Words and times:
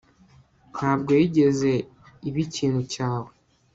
Ntabwo 0.73 1.11
yigeze 1.19 1.71
iba 2.27 2.39
ikintu 2.45 2.81
cyawe 2.93 3.31